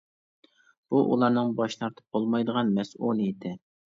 بۇ 0.93 1.01
ئۇلارنىڭ 1.09 1.51
باش 1.59 1.77
تارتىپ 1.83 2.17
بولمايدىغان 2.17 2.75
مەسئۇلىيىتى. 2.79 3.55